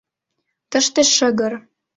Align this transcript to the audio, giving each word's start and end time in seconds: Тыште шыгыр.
Тыште 0.71 1.01
шыгыр. 1.15 1.53